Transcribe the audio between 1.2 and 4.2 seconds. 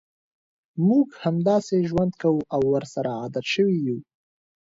همداسې ژوند کوو او ورسره عادت شوي یوو.